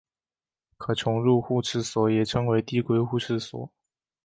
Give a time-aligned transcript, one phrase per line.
[0.79, 3.69] 可重入互斥锁也称递归互斥锁。